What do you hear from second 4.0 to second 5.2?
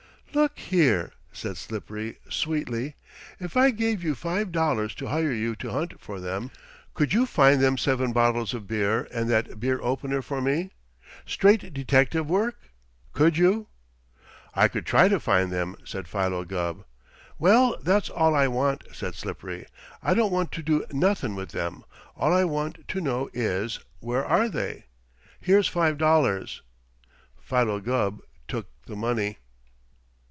you five dollars to